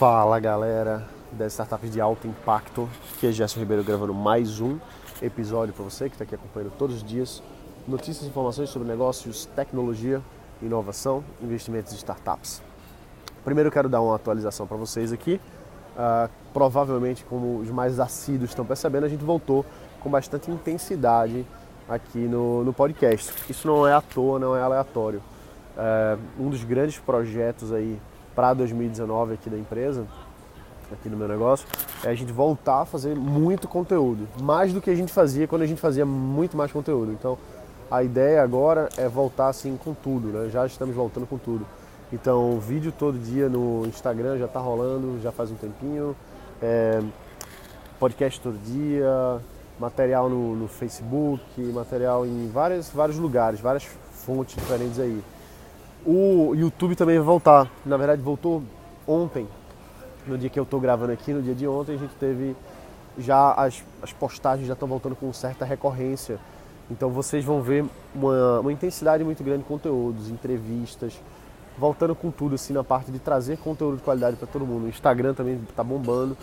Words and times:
Fala 0.00 0.40
galera 0.40 1.06
das 1.30 1.52
startups 1.52 1.90
de 1.90 2.00
alto 2.00 2.26
impacto, 2.26 2.88
aqui 3.14 3.26
é 3.26 3.32
Gerson 3.32 3.60
Ribeiro 3.60 3.84
gravando 3.84 4.14
mais 4.14 4.58
um 4.58 4.78
episódio 5.20 5.74
para 5.74 5.84
você 5.84 6.08
que 6.08 6.14
está 6.14 6.24
aqui 6.24 6.34
acompanhando 6.34 6.72
todos 6.78 6.96
os 6.96 7.04
dias 7.04 7.42
notícias 7.86 8.22
e 8.24 8.28
informações 8.28 8.70
sobre 8.70 8.88
negócios, 8.88 9.44
tecnologia, 9.54 10.22
inovação, 10.62 11.22
investimentos 11.42 11.92
e 11.92 11.96
startups. 11.96 12.62
Primeiro 13.44 13.68
eu 13.68 13.70
quero 13.70 13.90
dar 13.90 14.00
uma 14.00 14.16
atualização 14.16 14.66
para 14.66 14.78
vocês 14.78 15.12
aqui. 15.12 15.38
Uh, 15.94 16.30
provavelmente, 16.54 17.22
como 17.26 17.58
os 17.58 17.68
mais 17.68 18.00
assíduos 18.00 18.52
estão 18.52 18.64
percebendo, 18.64 19.04
a 19.04 19.08
gente 19.10 19.22
voltou 19.22 19.66
com 20.00 20.08
bastante 20.08 20.50
intensidade 20.50 21.44
aqui 21.86 22.20
no, 22.20 22.64
no 22.64 22.72
podcast. 22.72 23.34
Isso 23.50 23.68
não 23.68 23.86
é 23.86 23.92
à 23.92 24.00
toa, 24.00 24.38
não 24.38 24.56
é 24.56 24.62
aleatório. 24.62 25.20
Uh, 25.76 26.42
um 26.42 26.48
dos 26.48 26.64
grandes 26.64 26.98
projetos 26.98 27.70
aí 27.70 28.00
para 28.34 28.54
2019 28.54 29.34
aqui 29.34 29.50
da 29.50 29.58
empresa, 29.58 30.06
aqui 30.92 31.08
no 31.08 31.16
meu 31.16 31.28
negócio, 31.28 31.66
é 32.04 32.08
a 32.08 32.14
gente 32.14 32.32
voltar 32.32 32.82
a 32.82 32.84
fazer 32.84 33.14
muito 33.14 33.68
conteúdo, 33.68 34.28
mais 34.40 34.72
do 34.72 34.80
que 34.80 34.90
a 34.90 34.94
gente 34.94 35.12
fazia 35.12 35.46
quando 35.46 35.62
a 35.62 35.66
gente 35.66 35.80
fazia 35.80 36.04
muito 36.04 36.56
mais 36.56 36.72
conteúdo. 36.72 37.12
Então, 37.12 37.38
a 37.90 38.02
ideia 38.02 38.42
agora 38.42 38.88
é 38.96 39.08
voltar 39.08 39.48
assim 39.48 39.76
com 39.76 39.92
tudo, 39.92 40.28
né? 40.28 40.48
Já 40.48 40.64
estamos 40.64 40.94
voltando 40.94 41.26
com 41.26 41.36
tudo. 41.36 41.66
Então, 42.12 42.58
vídeo 42.58 42.92
todo 42.96 43.18
dia 43.18 43.48
no 43.48 43.86
Instagram 43.86 44.38
já 44.38 44.46
está 44.46 44.60
rolando, 44.60 45.20
já 45.20 45.30
faz 45.30 45.50
um 45.50 45.54
tempinho. 45.54 46.16
É, 46.62 47.00
podcast 47.98 48.40
todo 48.40 48.58
dia, 48.58 49.40
material 49.78 50.28
no, 50.28 50.56
no, 50.56 50.68
Facebook, 50.68 51.60
material 51.72 52.26
em 52.26 52.48
várias, 52.52 52.90
vários 52.90 53.18
lugares, 53.18 53.60
várias 53.60 53.84
fontes 54.12 54.56
diferentes 54.56 54.98
aí. 54.98 55.22
O 56.04 56.54
YouTube 56.54 56.96
também 56.96 57.16
vai 57.16 57.26
voltar. 57.26 57.70
Na 57.84 57.96
verdade, 57.96 58.22
voltou 58.22 58.62
ontem, 59.06 59.46
no 60.26 60.38
dia 60.38 60.48
que 60.48 60.58
eu 60.58 60.64
estou 60.64 60.80
gravando 60.80 61.12
aqui, 61.12 61.32
no 61.32 61.42
dia 61.42 61.54
de 61.54 61.66
ontem, 61.66 61.94
a 61.94 61.98
gente 61.98 62.14
teve 62.14 62.56
já 63.18 63.52
as, 63.52 63.82
as 64.02 64.12
postagens 64.12 64.66
já 64.66 64.74
estão 64.74 64.88
voltando 64.88 65.14
com 65.14 65.32
certa 65.32 65.64
recorrência. 65.64 66.38
Então 66.90 67.10
vocês 67.10 67.44
vão 67.44 67.60
ver 67.60 67.84
uma, 68.14 68.60
uma 68.60 68.72
intensidade 68.72 69.22
muito 69.22 69.44
grande 69.44 69.62
de 69.62 69.68
conteúdos, 69.68 70.28
entrevistas, 70.30 71.20
voltando 71.78 72.14
com 72.14 72.30
tudo 72.30 72.54
assim 72.54 72.72
na 72.72 72.82
parte 72.82 73.12
de 73.12 73.18
trazer 73.18 73.58
conteúdo 73.58 73.98
de 73.98 74.02
qualidade 74.02 74.36
para 74.36 74.46
todo 74.46 74.66
mundo. 74.66 74.86
O 74.86 74.88
Instagram 74.88 75.34
também 75.34 75.60
está 75.68 75.84
bombando. 75.84 76.36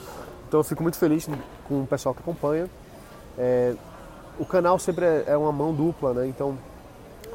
Então 0.48 0.60
eu 0.60 0.64
fico 0.64 0.82
muito 0.82 0.98
feliz 0.98 1.28
com 1.68 1.82
o 1.82 1.88
pessoal 1.88 2.16
que 2.16 2.22
acompanha. 2.22 2.70
É, 3.38 3.76
o 4.40 4.46
canal 4.46 4.80
sempre 4.80 5.06
é, 5.06 5.24
é 5.28 5.38
uma 5.38 5.52
mão 5.52 5.74
dupla, 5.74 6.14
né? 6.14 6.28
Então 6.28 6.58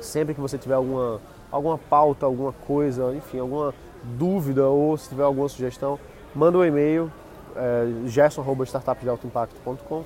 sempre 0.00 0.34
que 0.34 0.40
você 0.40 0.56
tiver 0.56 0.74
alguma 0.74 1.20
alguma 1.52 1.78
pauta, 1.78 2.26
alguma 2.26 2.52
coisa, 2.52 3.14
enfim, 3.14 3.38
alguma 3.38 3.72
dúvida 4.02 4.66
ou 4.66 4.96
se 4.96 5.10
tiver 5.10 5.22
alguma 5.22 5.48
sugestão, 5.48 5.98
manda 6.34 6.58
um 6.58 6.64
e-mail, 6.64 7.12
é, 7.54 7.86
gerson.startupdealtoimpacto.com 8.08 10.02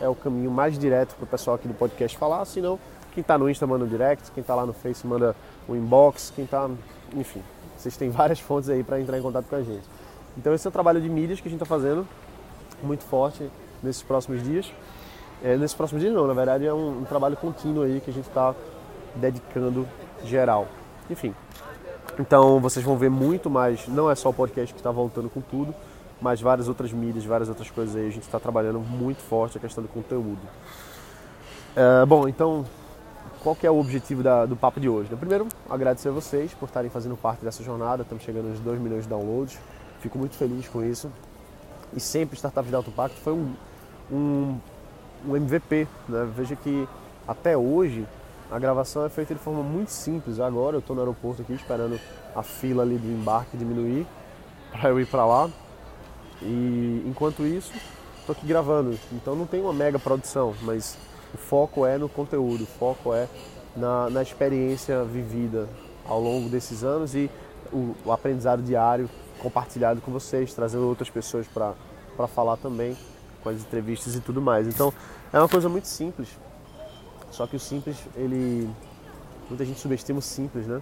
é 0.00 0.08
o 0.08 0.14
caminho 0.14 0.50
mais 0.50 0.78
direto 0.78 1.14
para 1.14 1.24
o 1.24 1.26
pessoal 1.26 1.56
aqui 1.56 1.68
do 1.68 1.74
podcast 1.74 2.16
falar, 2.16 2.44
senão 2.44 2.78
quem 3.12 3.20
está 3.20 3.38
no 3.38 3.48
Insta 3.48 3.66
manda 3.66 3.84
um 3.84 3.88
direct, 3.88 4.30
quem 4.32 4.40
está 4.40 4.54
lá 4.54 4.66
no 4.66 4.72
Face 4.72 5.06
manda 5.06 5.34
um 5.68 5.74
inbox, 5.74 6.32
quem 6.34 6.44
está, 6.44 6.68
enfim, 7.14 7.42
vocês 7.76 7.96
têm 7.96 8.10
várias 8.10 8.40
fontes 8.40 8.68
aí 8.68 8.82
para 8.82 9.00
entrar 9.00 9.18
em 9.18 9.22
contato 9.22 9.46
com 9.46 9.56
a 9.56 9.62
gente. 9.62 9.84
Então 10.36 10.52
esse 10.52 10.66
é 10.66 10.68
o 10.68 10.72
trabalho 10.72 11.00
de 11.00 11.08
mídias 11.08 11.40
que 11.40 11.48
a 11.48 11.50
gente 11.50 11.62
está 11.62 11.66
fazendo, 11.66 12.06
muito 12.82 13.04
forte 13.04 13.50
nesses 13.82 14.02
próximos 14.02 14.42
dias. 14.42 14.70
É, 15.42 15.56
nesses 15.56 15.74
próximos 15.74 16.02
dias 16.02 16.14
não, 16.14 16.26
na 16.26 16.34
verdade 16.34 16.66
é 16.66 16.72
um, 16.72 17.00
um 17.00 17.04
trabalho 17.04 17.36
contínuo 17.36 17.84
aí 17.84 18.00
que 18.00 18.10
a 18.10 18.12
gente 18.12 18.28
está 18.28 18.54
dedicando 19.14 19.86
geral. 20.24 20.66
Enfim. 21.10 21.34
Então 22.18 22.60
vocês 22.60 22.84
vão 22.84 22.96
ver 22.96 23.10
muito 23.10 23.50
mais, 23.50 23.86
não 23.88 24.10
é 24.10 24.14
só 24.14 24.30
o 24.30 24.34
podcast 24.34 24.72
que 24.72 24.80
está 24.80 24.90
voltando 24.90 25.28
com 25.28 25.40
tudo, 25.40 25.74
mas 26.20 26.40
várias 26.40 26.66
outras 26.68 26.92
mídias, 26.92 27.24
várias 27.24 27.48
outras 27.48 27.70
coisas 27.70 27.94
aí. 27.94 28.06
A 28.06 28.10
gente 28.10 28.22
está 28.22 28.40
trabalhando 28.40 28.80
muito 28.80 29.20
forte 29.22 29.58
a 29.58 29.60
questão 29.60 29.82
do 29.82 29.88
conteúdo. 29.88 30.40
É, 31.74 32.06
bom, 32.06 32.26
então 32.26 32.64
qual 33.46 33.54
que 33.54 33.64
é 33.64 33.70
o 33.70 33.78
objetivo 33.78 34.24
da, 34.24 34.44
do 34.44 34.56
papo 34.56 34.80
de 34.80 34.88
hoje? 34.88 35.08
Né? 35.10 35.16
Primeiro, 35.16 35.46
agradecer 35.70 36.08
a 36.08 36.10
vocês 36.12 36.52
por 36.52 36.66
estarem 36.66 36.90
fazendo 36.90 37.16
parte 37.16 37.44
dessa 37.44 37.62
jornada. 37.62 38.02
Estamos 38.02 38.24
chegando 38.24 38.48
aos 38.48 38.58
2 38.58 38.80
milhões 38.80 39.04
de 39.04 39.08
downloads. 39.08 39.56
Fico 40.00 40.18
muito 40.18 40.34
feliz 40.34 40.66
com 40.66 40.82
isso. 40.82 41.12
E 41.94 42.00
sempre 42.00 42.34
Startups 42.34 42.68
de 42.68 42.74
Alto 42.74 42.90
Impacto 42.90 43.16
foi 43.20 43.32
um, 43.32 43.54
um, 44.10 44.58
um 45.28 45.36
MVP. 45.36 45.86
Né? 46.08 46.28
Veja 46.36 46.56
que 46.56 46.88
até 47.28 47.56
hoje 47.56 48.04
a 48.50 48.58
gravação 48.58 49.04
é 49.04 49.08
feita 49.08 49.34
de 49.34 49.40
forma 49.40 49.62
muito 49.62 49.90
simples. 49.90 50.38
Agora 50.38 50.76
eu 50.76 50.80
estou 50.80 50.94
no 50.94 51.02
aeroporto 51.02 51.42
aqui 51.42 51.52
esperando 51.52 51.98
a 52.34 52.42
fila 52.42 52.82
ali 52.82 52.96
do 52.96 53.08
embarque 53.08 53.56
diminuir 53.56 54.06
para 54.70 54.90
eu 54.90 55.00
ir 55.00 55.06
para 55.06 55.26
lá. 55.26 55.50
E 56.42 57.02
enquanto 57.06 57.46
isso, 57.46 57.72
estou 58.20 58.34
aqui 58.34 58.46
gravando. 58.46 58.98
Então 59.12 59.34
não 59.34 59.46
tem 59.46 59.60
uma 59.60 59.72
mega 59.72 59.98
produção, 59.98 60.54
mas 60.62 60.96
o 61.34 61.38
foco 61.38 61.84
é 61.84 61.98
no 61.98 62.08
conteúdo, 62.08 62.64
o 62.64 62.66
foco 62.66 63.12
é 63.12 63.28
na, 63.76 64.08
na 64.10 64.22
experiência 64.22 65.02
vivida 65.04 65.68
ao 66.08 66.20
longo 66.20 66.48
desses 66.48 66.84
anos 66.84 67.14
e 67.14 67.30
o, 67.72 67.94
o 68.04 68.12
aprendizado 68.12 68.62
diário 68.62 69.10
compartilhado 69.40 70.00
com 70.00 70.10
vocês, 70.12 70.54
trazendo 70.54 70.86
outras 70.86 71.10
pessoas 71.10 71.46
para 71.48 71.74
falar 72.28 72.56
também 72.56 72.96
com 73.42 73.48
as 73.48 73.60
entrevistas 73.60 74.14
e 74.14 74.20
tudo 74.20 74.40
mais. 74.40 74.66
Então 74.66 74.92
é 75.32 75.38
uma 75.38 75.48
coisa 75.48 75.68
muito 75.68 75.88
simples, 75.88 76.28
só 77.30 77.46
que 77.46 77.56
o 77.56 77.60
simples, 77.60 77.96
ele. 78.16 78.68
Muita 79.48 79.64
gente 79.64 79.78
subestima 79.78 80.18
o 80.18 80.22
simples, 80.22 80.66
né? 80.66 80.80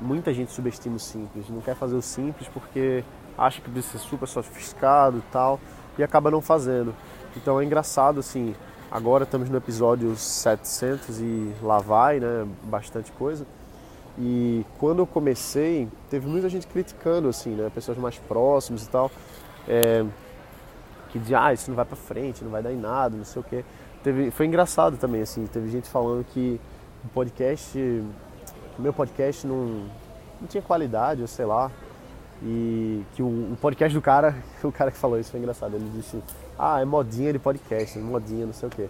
Muita 0.00 0.32
gente 0.32 0.52
subestima 0.52 0.96
o 0.96 1.00
simples. 1.00 1.48
Não 1.48 1.60
quer 1.60 1.74
fazer 1.74 1.96
o 1.96 2.02
simples 2.02 2.48
porque 2.48 3.04
acha 3.36 3.60
que 3.60 3.70
precisa 3.70 3.98
ser 3.98 4.04
super 4.04 4.26
sofisticado 4.26 5.18
e 5.18 5.32
tal. 5.32 5.60
E 5.98 6.02
acaba 6.02 6.30
não 6.30 6.40
fazendo. 6.40 6.94
Então 7.36 7.60
é 7.60 7.64
engraçado, 7.64 8.20
assim. 8.20 8.54
Agora 8.90 9.24
estamos 9.24 9.50
no 9.50 9.56
episódio 9.58 10.16
700 10.16 11.20
e 11.20 11.52
lá 11.62 11.78
vai, 11.78 12.20
né? 12.20 12.46
Bastante 12.62 13.12
coisa. 13.12 13.46
E 14.18 14.64
quando 14.78 15.00
eu 15.00 15.06
comecei, 15.06 15.88
teve 16.08 16.26
muita 16.26 16.48
gente 16.48 16.66
criticando, 16.66 17.28
assim, 17.28 17.50
né? 17.50 17.70
Pessoas 17.74 17.98
mais 17.98 18.16
próximas 18.16 18.84
e 18.84 18.88
tal. 18.88 19.10
É, 19.68 20.04
que 21.10 21.18
diziam, 21.18 21.42
ah, 21.42 21.52
isso 21.52 21.70
não 21.70 21.76
vai 21.76 21.84
pra 21.84 21.96
frente, 21.96 22.42
não 22.42 22.50
vai 22.50 22.62
dar 22.62 22.72
em 22.72 22.76
nada, 22.76 23.16
não 23.16 23.24
sei 23.24 23.40
o 23.40 23.44
quê 23.44 23.64
teve, 24.02 24.30
foi 24.30 24.46
engraçado 24.46 24.96
também, 24.96 25.22
assim, 25.22 25.46
teve 25.46 25.68
gente 25.70 25.88
falando 25.88 26.24
que 26.24 26.60
o 27.04 27.08
podcast, 27.08 27.78
o 28.78 28.82
meu 28.82 28.92
podcast 28.92 29.46
não, 29.46 29.86
não 30.40 30.48
tinha 30.48 30.62
qualidade, 30.62 31.22
ou 31.22 31.28
sei 31.28 31.44
lá, 31.44 31.70
e 32.42 33.02
que 33.14 33.22
o, 33.22 33.26
o, 33.26 33.56
podcast 33.60 33.96
do 33.96 34.02
cara, 34.02 34.34
o 34.62 34.72
cara 34.72 34.90
que 34.90 34.98
falou 34.98 35.18
isso 35.18 35.30
foi 35.30 35.40
engraçado, 35.40 35.74
ele 35.74 35.90
disse, 35.94 36.22
ah, 36.58 36.80
é 36.80 36.84
modinha 36.84 37.32
de 37.32 37.38
podcast, 37.38 37.98
modinha, 37.98 38.46
não 38.46 38.52
sei 38.52 38.68
o 38.68 38.72
quê. 38.72 38.88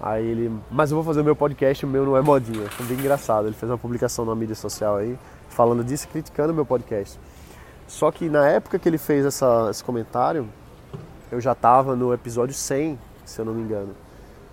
Aí 0.00 0.26
ele, 0.26 0.52
mas 0.70 0.90
eu 0.90 0.96
vou 0.96 1.04
fazer 1.04 1.22
o 1.22 1.24
meu 1.24 1.34
podcast, 1.34 1.84
o 1.84 1.88
meu 1.88 2.04
não 2.04 2.16
é 2.16 2.20
modinha. 2.20 2.68
Foi 2.70 2.84
bem 2.86 2.98
engraçado. 2.98 3.46
Ele 3.46 3.54
fez 3.54 3.70
uma 3.70 3.78
publicação 3.78 4.24
na 4.24 4.34
mídia 4.34 4.54
social 4.54 4.96
aí, 4.96 5.18
falando 5.48 5.82
disso, 5.82 6.06
criticando 6.08 6.52
o 6.52 6.54
meu 6.54 6.66
podcast. 6.66 7.18
Só 7.88 8.10
que 8.10 8.28
na 8.28 8.46
época 8.48 8.78
que 8.78 8.88
ele 8.88 8.98
fez 8.98 9.24
essa, 9.24 9.68
esse 9.70 9.82
comentário, 9.82 10.46
eu 11.30 11.40
já 11.40 11.52
estava 11.52 11.96
no 11.96 12.12
episódio 12.12 12.54
100, 12.54 12.98
se 13.24 13.40
eu 13.40 13.44
não 13.44 13.54
me 13.54 13.62
engano. 13.62 13.94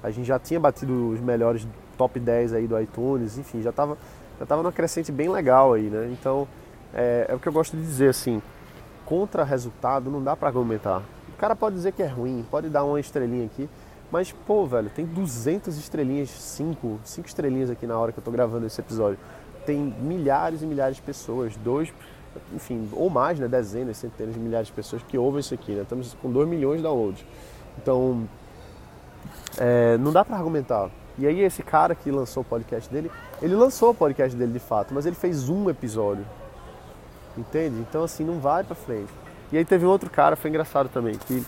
A 0.03 0.11
gente 0.11 0.25
já 0.25 0.37
tinha 0.37 0.59
batido 0.59 1.09
os 1.09 1.19
melhores 1.19 1.65
top 1.97 2.19
10 2.19 2.53
aí 2.53 2.67
do 2.67 2.79
iTunes, 2.79 3.37
enfim, 3.37 3.61
já 3.61 3.69
estava 3.69 3.97
já 4.39 4.45
tava 4.45 4.63
numa 4.63 4.71
crescente 4.71 5.11
bem 5.11 5.29
legal 5.29 5.73
aí, 5.73 5.83
né? 5.83 6.09
Então, 6.11 6.47
é, 6.93 7.27
é 7.29 7.35
o 7.35 7.39
que 7.39 7.47
eu 7.47 7.53
gosto 7.53 7.77
de 7.77 7.83
dizer, 7.83 8.09
assim, 8.09 8.41
contra 9.05 9.43
resultado 9.43 10.09
não 10.09 10.21
dá 10.21 10.35
para 10.35 10.49
argumentar. 10.49 11.01
O 11.29 11.37
cara 11.37 11.55
pode 11.55 11.75
dizer 11.75 11.91
que 11.93 12.01
é 12.01 12.07
ruim, 12.07 12.45
pode 12.49 12.69
dar 12.69 12.83
uma 12.83 12.99
estrelinha 12.99 13.45
aqui, 13.45 13.69
mas, 14.11 14.31
pô, 14.31 14.65
velho, 14.65 14.89
tem 14.89 15.05
200 15.05 15.77
estrelinhas, 15.77 16.29
5, 16.29 16.99
5 17.03 17.27
estrelinhas 17.27 17.69
aqui 17.69 17.87
na 17.87 17.97
hora 17.97 18.11
que 18.11 18.19
eu 18.19 18.23
tô 18.23 18.31
gravando 18.31 18.65
esse 18.65 18.79
episódio. 18.79 19.17
Tem 19.65 19.79
milhares 19.79 20.61
e 20.61 20.65
milhares 20.65 20.97
de 20.97 21.01
pessoas, 21.01 21.55
dois, 21.55 21.93
enfim, 22.53 22.89
ou 22.93 23.09
mais, 23.09 23.39
né, 23.39 23.47
dezenas, 23.47 23.97
centenas 23.97 24.33
de 24.33 24.39
milhares 24.39 24.67
de 24.67 24.73
pessoas 24.73 25.01
que 25.03 25.17
ouvem 25.17 25.39
isso 25.39 25.53
aqui, 25.53 25.71
né? 25.71 25.83
Estamos 25.83 26.13
com 26.21 26.31
2 26.31 26.47
milhões 26.47 26.77
de 26.77 26.83
downloads. 26.83 27.25
Então, 27.77 28.27
é, 29.57 29.97
não 29.97 30.11
dá 30.11 30.23
para 30.23 30.35
argumentar. 30.35 30.89
E 31.17 31.27
aí 31.27 31.41
esse 31.41 31.61
cara 31.61 31.93
que 31.93 32.09
lançou 32.09 32.41
o 32.41 32.45
podcast 32.45 32.91
dele, 32.91 33.11
ele 33.41 33.55
lançou 33.55 33.91
o 33.91 33.93
podcast 33.93 34.35
dele 34.35 34.51
de 34.51 34.59
fato, 34.59 34.93
mas 34.93 35.05
ele 35.05 35.15
fez 35.15 35.47
um 35.49 35.69
episódio. 35.69 36.25
Entende? 37.37 37.79
Então 37.79 38.03
assim, 38.03 38.23
não 38.23 38.39
vai 38.39 38.63
para 38.63 38.75
frente. 38.75 39.11
E 39.51 39.57
aí 39.57 39.65
teve 39.65 39.85
um 39.85 39.89
outro 39.89 40.09
cara, 40.09 40.35
foi 40.35 40.49
engraçado 40.49 40.89
também, 40.89 41.15
que 41.15 41.43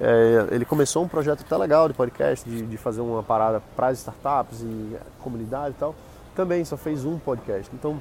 é, 0.00 0.48
ele 0.50 0.64
começou 0.64 1.04
um 1.04 1.08
projeto 1.08 1.42
até 1.42 1.56
legal 1.56 1.88
de 1.88 1.94
podcast, 1.94 2.48
de, 2.48 2.66
de 2.66 2.76
fazer 2.76 3.00
uma 3.00 3.22
parada 3.22 3.62
para 3.76 3.92
startups 3.92 4.62
e 4.62 4.96
comunidade 5.20 5.74
e 5.76 5.78
tal. 5.78 5.94
Também 6.34 6.64
só 6.64 6.76
fez 6.76 7.04
um 7.04 7.18
podcast. 7.18 7.70
Então 7.74 8.00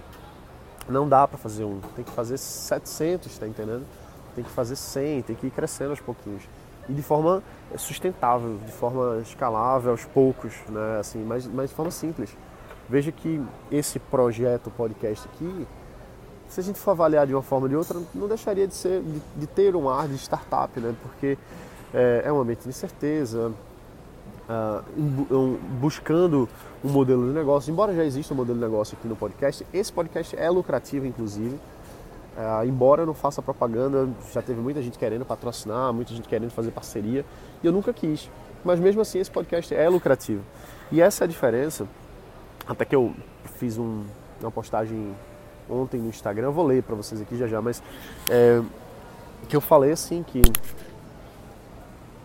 não 0.89 1.07
dá 1.07 1.27
para 1.27 1.37
fazer 1.37 1.63
um, 1.63 1.79
tem 1.95 2.03
que 2.03 2.11
fazer 2.11 2.37
700, 2.37 3.37
tá 3.37 3.47
entendendo? 3.47 3.85
Tem 4.33 4.43
que 4.43 4.49
fazer 4.49 4.75
100, 4.75 5.21
tem 5.23 5.35
que 5.35 5.47
ir 5.47 5.51
crescendo 5.51 5.91
aos 5.91 5.99
pouquinhos 5.99 6.43
e 6.89 6.93
de 6.93 7.01
forma 7.01 7.43
sustentável, 7.77 8.57
de 8.65 8.71
forma 8.71 9.19
escalável 9.21 9.91
aos 9.91 10.05
poucos, 10.05 10.53
né? 10.69 10.99
assim, 10.99 11.23
mas, 11.23 11.45
mas 11.47 11.69
de 11.69 11.75
forma 11.75 11.91
simples. 11.91 12.35
Veja 12.89 13.11
que 13.11 13.41
esse 13.69 13.99
projeto 13.99 14.71
podcast 14.71 15.27
aqui, 15.27 15.67
se 16.47 16.59
a 16.59 16.63
gente 16.63 16.79
for 16.79 16.91
avaliar 16.91 17.27
de 17.27 17.33
uma 17.33 17.41
forma 17.41 17.65
ou 17.65 17.69
de 17.69 17.75
outra, 17.75 17.99
não 18.15 18.27
deixaria 18.27 18.65
de, 18.65 18.73
ser, 18.73 19.01
de, 19.01 19.21
de 19.35 19.47
ter 19.47 19.75
um 19.75 19.89
ar 19.89 20.07
de 20.07 20.15
startup, 20.15 20.79
né? 20.79 20.95
porque 21.01 21.37
é, 21.93 22.23
é 22.25 22.31
um 22.31 22.39
ambiente 22.39 22.63
de 22.63 22.69
incerteza, 22.69 23.51
uh, 24.47 25.59
buscando 25.79 26.47
um 26.83 26.89
modelo 26.89 27.27
de 27.27 27.33
negócio. 27.33 27.71
Embora 27.71 27.93
já 27.93 28.05
exista 28.05 28.33
um 28.33 28.37
modelo 28.37 28.57
de 28.57 28.63
negócio 28.63 28.97
aqui 28.97 29.07
no 29.07 29.15
podcast, 29.15 29.65
esse 29.73 29.91
podcast 29.91 30.35
é 30.37 30.49
lucrativo, 30.49 31.05
inclusive. 31.05 31.59
Uh, 32.37 32.63
embora 32.67 33.01
eu 33.01 33.05
não 33.07 33.15
faça 33.15 33.41
propaganda, 33.41 34.07
já 34.31 34.43
teve 34.43 34.61
muita 34.61 34.79
gente 34.79 34.99
querendo 34.99 35.25
patrocinar, 35.25 35.91
muita 35.91 36.13
gente 36.13 36.29
querendo 36.29 36.51
fazer 36.51 36.69
parceria, 36.69 37.25
e 37.63 37.65
eu 37.65 37.71
nunca 37.71 37.91
quis. 37.91 38.29
Mas 38.63 38.79
mesmo 38.79 39.01
assim, 39.01 39.17
esse 39.17 39.31
podcast 39.31 39.73
é 39.73 39.89
lucrativo. 39.89 40.43
E 40.91 41.01
essa 41.01 41.23
é 41.23 41.25
a 41.25 41.27
diferença. 41.27 41.87
Até 42.67 42.85
que 42.85 42.95
eu 42.95 43.13
fiz 43.57 43.79
um, 43.79 44.03
uma 44.39 44.51
postagem 44.51 45.15
ontem 45.67 45.99
no 45.99 46.09
Instagram, 46.09 46.47
eu 46.47 46.51
vou 46.51 46.65
ler 46.65 46.83
para 46.83 46.95
vocês 46.95 47.19
aqui 47.19 47.35
já 47.35 47.47
já, 47.47 47.61
mas 47.61 47.81
é, 48.29 48.61
que 49.47 49.55
eu 49.55 49.61
falei 49.61 49.91
assim 49.91 50.23
que 50.23 50.41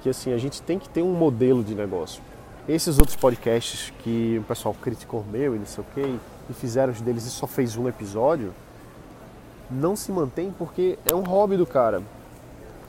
que 0.02 0.08
assim 0.08 0.32
a 0.32 0.38
gente 0.38 0.60
tem 0.60 0.78
que 0.78 0.88
ter 0.88 1.00
um 1.02 1.12
modelo 1.12 1.62
de 1.62 1.74
negócio. 1.74 2.20
Esses 2.68 2.98
outros 2.98 3.16
podcasts 3.16 3.92
que 4.02 4.38
o 4.40 4.42
pessoal 4.42 4.74
criticou 4.74 5.24
meu 5.30 5.54
e 5.54 5.58
não 5.58 5.66
sei 5.66 5.82
o 5.82 5.86
que 5.94 6.18
e 6.50 6.52
fizeram 6.52 6.92
deles 6.92 7.24
e 7.24 7.30
só 7.30 7.46
fez 7.46 7.76
um 7.76 7.88
episódio, 7.88 8.52
não 9.72 9.96
se 9.96 10.12
mantém 10.12 10.54
porque 10.56 10.98
é 11.10 11.14
um 11.14 11.22
hobby 11.22 11.56
do 11.56 11.66
cara. 11.66 12.02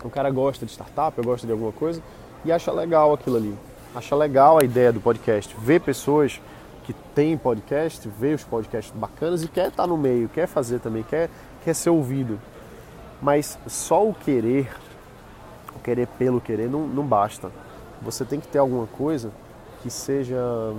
O 0.04 0.10
cara 0.10 0.30
gosta 0.30 0.66
de 0.66 0.72
startup, 0.72 1.20
gosta 1.22 1.48
de 1.48 1.54
alguma 1.54 1.72
coisa 1.72 2.02
e 2.44 2.52
acha 2.52 2.72
legal 2.72 3.14
aquilo 3.14 3.38
ali. 3.38 3.58
Acha 3.96 4.16
legal 4.16 4.60
a 4.60 4.64
ideia 4.64 4.92
do 4.92 5.00
podcast, 5.00 5.56
ver 5.60 5.80
pessoas 5.80 6.42
que 6.84 6.94
tem 7.16 7.38
podcast, 7.38 8.08
vê 8.20 8.34
os 8.34 8.44
podcasts 8.44 8.94
bacanas 8.94 9.44
e 9.44 9.48
quer 9.48 9.70
estar 9.70 9.88
no 9.88 9.98
meio, 9.98 10.28
quer 10.28 10.48
fazer 10.48 10.80
também, 10.80 11.04
quer, 11.04 11.30
quer 11.64 11.74
ser 11.74 11.90
ouvido. 11.90 12.40
Mas 13.22 13.58
só 13.68 14.06
o 14.06 14.14
querer, 14.14 14.70
o 15.76 15.80
querer 15.80 16.08
pelo 16.08 16.42
querer, 16.42 16.70
não, 16.70 16.88
não 16.88 17.06
basta. 17.06 17.50
Você 18.02 18.26
tem 18.26 18.40
que 18.40 18.48
ter 18.48 18.58
alguma 18.58 18.88
coisa 18.88 19.32
que 19.82 19.90
seja 19.90 20.74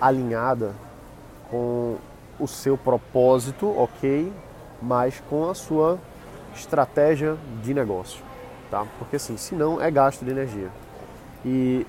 alinhada 0.00 0.72
com 1.50 1.96
o 2.38 2.46
seu 2.46 2.76
propósito, 2.76 3.68
ok, 3.76 4.32
mas 4.82 5.22
com 5.30 5.48
a 5.48 5.54
sua 5.54 5.98
estratégia 6.54 7.36
de 7.62 7.72
negócio, 7.72 8.22
tá? 8.70 8.86
Porque 8.98 9.16
assim, 9.16 9.36
senão 9.36 9.80
é 9.80 9.90
gasto 9.90 10.24
de 10.24 10.30
energia. 10.30 10.68
E 11.44 11.86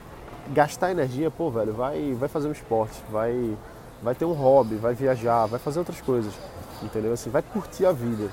gastar 0.50 0.92
energia, 0.92 1.30
pô, 1.32 1.50
velho, 1.50 1.74
vai, 1.74 2.14
vai 2.14 2.30
fazer 2.30 2.48
um 2.48 2.52
esporte, 2.52 3.02
vai, 3.10 3.58
vai 4.02 4.16
ter 4.16 4.26
um 4.26 4.34
hobby, 4.34 4.76
vai 4.76 4.94
viajar, 4.94 5.46
vai 5.46 5.60
fazer 5.60 5.80
outras 5.80 6.02
coisas, 6.02 6.34
entendeu? 6.82 7.14
Assim, 7.14 7.30
vai 7.30 7.42
curtir 7.42 7.86
a 7.86 7.92
vida. 7.92 8.30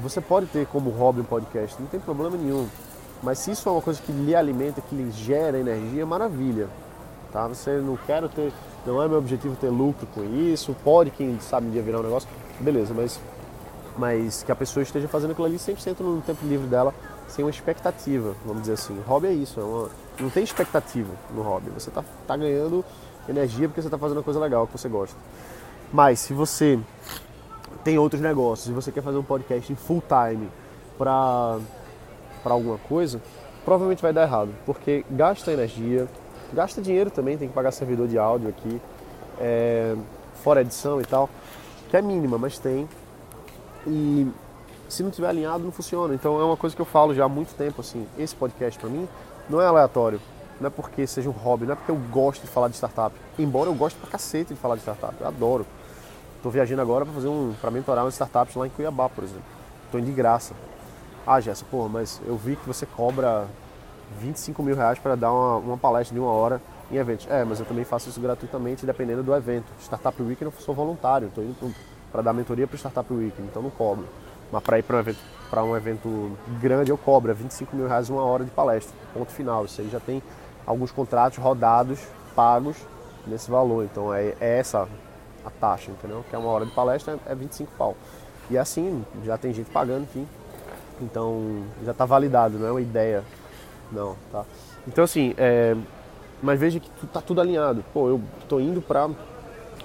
Você 0.00 0.20
pode 0.20 0.46
ter 0.46 0.66
como 0.66 0.90
hobby 0.90 1.20
um 1.20 1.24
podcast, 1.24 1.80
não 1.80 1.86
tem 1.86 2.00
problema 2.00 2.36
nenhum. 2.36 2.68
Mas 3.22 3.38
se 3.38 3.52
isso 3.52 3.68
é 3.68 3.72
uma 3.72 3.80
coisa 3.80 4.00
que 4.02 4.12
lhe 4.12 4.34
alimenta, 4.34 4.80
que 4.80 4.94
lhe 4.94 5.10
gera 5.10 5.58
energia, 5.58 6.04
maravilha. 6.04 6.68
Tá? 7.32 7.46
Você 7.48 7.78
não 7.78 7.96
quer 7.96 8.28
ter, 8.28 8.52
não 8.84 9.02
é 9.02 9.08
meu 9.08 9.18
objetivo 9.18 9.56
ter 9.56 9.70
lucro 9.70 10.06
com 10.14 10.22
isso, 10.24 10.76
pode 10.84 11.10
quem 11.10 11.40
sabe 11.40 11.66
um 11.66 11.70
dia 11.70 11.82
virar 11.82 12.00
um 12.00 12.02
negócio, 12.02 12.28
beleza, 12.60 12.92
mas 12.94 13.18
mas 13.96 14.42
que 14.42 14.50
a 14.50 14.56
pessoa 14.56 14.82
esteja 14.82 15.08
fazendo 15.08 15.32
aquilo 15.32 15.46
ali 15.46 15.56
100% 15.56 16.00
no 16.00 16.20
tempo 16.22 16.44
livre 16.46 16.66
dela, 16.66 16.92
sem 17.28 17.44
uma 17.44 17.50
expectativa, 17.50 18.34
vamos 18.44 18.62
dizer 18.62 18.74
assim. 18.74 19.00
hobby 19.06 19.28
é 19.28 19.32
isso, 19.32 19.60
é 19.60 19.62
uma, 19.62 19.88
não 20.18 20.30
tem 20.30 20.44
expectativa 20.44 21.12
no 21.34 21.42
hobby. 21.42 21.70
Você 21.70 21.88
está 21.88 22.04
tá 22.26 22.36
ganhando 22.36 22.84
energia 23.28 23.68
porque 23.68 23.80
você 23.80 23.88
está 23.88 23.98
fazendo 23.98 24.18
uma 24.18 24.22
coisa 24.22 24.40
legal 24.40 24.66
que 24.66 24.76
você 24.76 24.88
gosta. 24.88 25.16
Mas 25.92 26.20
se 26.20 26.32
você 26.32 26.78
tem 27.82 27.98
outros 27.98 28.20
negócios 28.20 28.68
e 28.68 28.72
você 28.72 28.90
quer 28.90 29.02
fazer 29.02 29.18
um 29.18 29.22
podcast 29.22 29.72
em 29.72 29.76
full 29.76 30.02
time 30.02 30.48
para 30.98 31.58
alguma 32.44 32.78
coisa, 32.78 33.20
provavelmente 33.64 34.02
vai 34.02 34.12
dar 34.12 34.22
errado, 34.22 34.50
porque 34.66 35.04
gasta 35.10 35.52
energia, 35.52 36.08
gasta 36.52 36.80
dinheiro 36.80 37.10
também, 37.10 37.38
tem 37.38 37.48
que 37.48 37.54
pagar 37.54 37.72
servidor 37.72 38.06
de 38.08 38.18
áudio 38.18 38.48
aqui, 38.48 38.80
é, 39.40 39.96
fora 40.42 40.60
edição 40.60 41.00
e 41.00 41.04
tal, 41.04 41.28
que 41.90 41.96
é 41.96 42.02
mínima, 42.02 42.38
mas 42.38 42.58
tem. 42.58 42.88
E 43.86 44.30
se 44.88 45.02
não 45.02 45.10
tiver 45.10 45.28
alinhado, 45.28 45.64
não 45.64 45.72
funciona. 45.72 46.14
Então 46.14 46.40
é 46.40 46.44
uma 46.44 46.56
coisa 46.56 46.74
que 46.74 46.80
eu 46.82 46.86
falo 46.86 47.14
já 47.14 47.24
há 47.24 47.28
muito 47.28 47.54
tempo, 47.54 47.80
assim, 47.80 48.06
esse 48.18 48.34
podcast 48.34 48.78
para 48.78 48.88
mim 48.88 49.08
não 49.48 49.60
é 49.60 49.66
aleatório. 49.66 50.20
Não 50.60 50.68
é 50.68 50.70
porque 50.70 51.06
seja 51.06 51.28
um 51.28 51.32
hobby, 51.32 51.66
não 51.66 51.72
é 51.72 51.76
porque 51.76 51.90
eu 51.90 52.00
gosto 52.10 52.42
de 52.42 52.46
falar 52.46 52.68
de 52.68 52.76
startup. 52.76 53.14
Embora 53.38 53.68
eu 53.68 53.74
goste 53.74 53.98
pra 53.98 54.08
cacete 54.08 54.54
de 54.54 54.60
falar 54.60 54.76
de 54.76 54.82
startup, 54.82 55.14
eu 55.20 55.26
adoro. 55.26 55.66
Estou 56.36 56.52
viajando 56.52 56.80
agora 56.80 57.04
para 57.04 57.14
fazer 57.14 57.28
um, 57.28 57.54
para 57.60 57.70
mentorar 57.70 58.04
umas 58.04 58.14
startups 58.14 58.54
lá 58.54 58.66
em 58.66 58.70
Cuiabá, 58.70 59.08
por 59.08 59.24
exemplo. 59.24 59.42
Estou 59.86 59.98
indo 59.98 60.06
de 60.06 60.12
graça. 60.12 60.54
Ah, 61.26 61.40
Jéssica, 61.40 61.68
pô, 61.70 61.88
mas 61.88 62.20
eu 62.26 62.36
vi 62.36 62.54
que 62.54 62.66
você 62.66 62.86
cobra 62.86 63.48
25 64.20 64.62
mil 64.62 64.76
reais 64.76 64.98
para 64.98 65.14
dar 65.16 65.32
uma, 65.32 65.56
uma, 65.56 65.76
palestra 65.76 66.14
de 66.14 66.20
uma 66.20 66.30
hora 66.30 66.60
em 66.90 66.96
eventos. 66.96 67.26
É, 67.30 67.44
mas 67.44 67.60
eu 67.60 67.66
também 67.66 67.84
faço 67.84 68.08
isso 68.10 68.20
gratuitamente, 68.20 68.86
dependendo 68.86 69.22
do 69.22 69.34
evento. 69.34 69.66
Startup 69.80 70.22
Week 70.22 70.40
eu 70.40 70.50
não 70.50 70.52
sou 70.60 70.74
voluntário, 70.74 71.28
estou 71.28 71.42
indo 71.42 71.54
para 71.58 71.68
dar 72.22 72.32
mentoria 72.32 72.66
para 72.66 72.74
o 72.74 72.78
Startup 72.78 73.12
Week, 73.12 73.34
então 73.42 73.62
não 73.62 73.70
cobro. 73.70 74.06
Mas 74.50 74.62
para 74.62 74.78
ir 74.78 74.82
para 74.82 74.96
um 74.96 75.00
evento 75.00 75.34
para 75.50 75.62
um 75.62 75.76
evento 75.76 76.36
grande 76.60 76.90
eu 76.90 76.98
cobro 76.98 77.32
25 77.32 77.76
mil 77.76 77.86
reais 77.86 78.10
uma 78.10 78.24
hora 78.24 78.44
de 78.44 78.50
palestra. 78.50 78.92
Ponto 79.12 79.30
final. 79.30 79.64
Isso 79.64 79.80
aí 79.80 79.88
já 79.88 80.00
tem 80.00 80.22
alguns 80.66 80.90
contratos 80.90 81.38
rodados, 81.38 82.00
pagos 82.34 82.76
nesse 83.26 83.50
valor. 83.50 83.84
Então 83.84 84.12
é, 84.12 84.34
é 84.40 84.58
essa 84.58 84.88
a 85.44 85.50
taxa, 85.50 85.90
entendeu? 85.90 86.24
Que 86.28 86.34
é 86.34 86.38
uma 86.38 86.48
hora 86.48 86.66
de 86.66 86.72
palestra 86.72 87.18
é 87.26 87.34
25 87.34 87.70
pau. 87.78 87.96
E 88.50 88.58
assim, 88.58 89.04
já 89.24 89.38
tem 89.38 89.52
gente 89.52 89.70
pagando 89.70 90.04
aqui. 90.04 90.26
Então 91.00 91.64
já 91.84 91.92
está 91.92 92.04
validado, 92.04 92.58
não 92.58 92.66
é 92.66 92.70
uma 92.70 92.80
ideia. 92.80 93.22
Não, 93.92 94.16
tá? 94.32 94.44
Então 94.88 95.04
assim, 95.04 95.34
é, 95.36 95.76
mas 96.42 96.58
veja 96.58 96.80
que 96.80 97.06
tá 97.06 97.20
tudo 97.20 97.40
alinhado. 97.40 97.84
Pô, 97.92 98.08
eu 98.08 98.20
tô 98.48 98.58
indo 98.58 98.82
para 98.82 99.08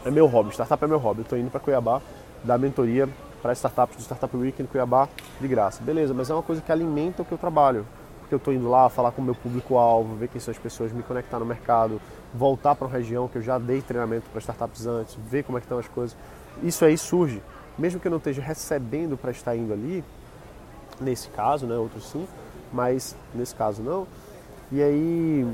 é 0.04 0.10
meu 0.10 0.26
hobby, 0.26 0.52
startup 0.52 0.84
é 0.84 0.88
meu 0.88 0.98
hobby. 0.98 1.22
Eu 1.22 1.26
tô 1.26 1.36
indo 1.36 1.52
para 1.52 1.60
Cuiabá 1.60 2.02
dar 2.44 2.58
mentoria 2.58 3.08
para 3.42 3.54
startups 3.54 3.98
do 3.98 4.02
Startup 4.02 4.36
Week 4.36 4.62
em 4.62 4.66
Cuiabá 4.66 5.08
de 5.40 5.48
graça. 5.48 5.82
Beleza, 5.82 6.14
mas 6.14 6.30
é 6.30 6.34
uma 6.34 6.44
coisa 6.44 6.62
que 6.62 6.72
alimenta 6.72 7.22
o 7.22 7.26
que 7.26 7.32
eu 7.32 7.38
trabalho. 7.38 7.86
Porque 8.20 8.36
eu 8.36 8.38
estou 8.38 8.54
indo 8.54 8.70
lá 8.70 8.90
falar 8.90 9.12
com 9.12 9.22
o 9.22 9.26
meu 9.26 9.34
público-alvo, 9.34 10.16
ver 10.16 10.28
quem 10.28 10.40
são 10.40 10.52
as 10.52 10.58
pessoas, 10.58 10.92
me 10.92 11.02
conectar 11.02 11.40
no 11.40 11.46
mercado, 11.46 12.00
voltar 12.34 12.76
para 12.76 12.86
uma 12.86 12.94
região 12.96 13.28
que 13.28 13.38
eu 13.38 13.42
já 13.42 13.58
dei 13.58 13.82
treinamento 13.82 14.30
para 14.30 14.40
startups 14.40 14.86
antes, 14.86 15.16
ver 15.16 15.44
como 15.44 15.58
é 15.58 15.62
que 15.62 15.66
estão 15.66 15.80
as 15.80 15.88
coisas. 15.88 16.16
Isso 16.62 16.86
aí 16.86 16.98
surge. 16.98 17.42
Mesmo 17.78 18.00
que 18.00 18.08
eu 18.08 18.12
não 18.12 18.18
esteja 18.18 18.42
recebendo 18.42 19.18
para 19.18 19.32
estar 19.32 19.56
indo 19.56 19.74
ali, 19.74 20.04
nesse 21.00 21.30
caso, 21.30 21.66
né, 21.66 21.76
outros 21.76 22.06
sim, 22.12 22.28
mas 22.72 23.16
nesse 23.34 23.56
caso 23.56 23.82
não. 23.82 24.06
E 24.72 24.82
aí 24.84 25.48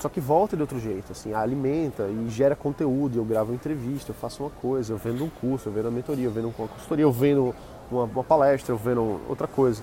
só 0.00 0.08
que 0.08 0.18
volta 0.18 0.56
de 0.56 0.62
outro 0.62 0.80
jeito, 0.80 1.12
assim, 1.12 1.34
alimenta 1.34 2.08
e 2.08 2.28
gera 2.30 2.56
conteúdo. 2.56 3.18
Eu 3.18 3.24
gravo 3.24 3.50
uma 3.50 3.54
entrevista, 3.54 4.10
eu 4.10 4.14
faço 4.14 4.42
uma 4.42 4.50
coisa, 4.50 4.94
eu 4.94 4.96
vendo 4.96 5.24
um 5.24 5.28
curso, 5.28 5.68
eu 5.68 5.72
vendo 5.72 5.86
uma 5.86 5.90
mentoria, 5.90 6.24
eu 6.24 6.30
vendo 6.30 6.46
uma 6.46 6.68
consultoria, 6.68 7.04
eu 7.04 7.12
vendo 7.12 7.54
uma, 7.90 8.04
uma 8.04 8.24
palestra, 8.24 8.72
eu 8.72 8.78
vendo 8.78 9.20
outra 9.28 9.46
coisa. 9.46 9.82